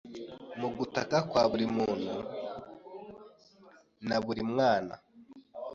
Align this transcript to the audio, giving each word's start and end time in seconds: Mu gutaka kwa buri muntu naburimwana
Mu 0.59 0.67
gutaka 0.77 1.17
kwa 1.29 1.43
buri 1.51 1.65
muntu 1.75 2.15
naburimwana 4.07 4.93